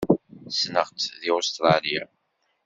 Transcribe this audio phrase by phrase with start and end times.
[0.51, 2.03] Ssneɣ-tt deg Ustṛalya.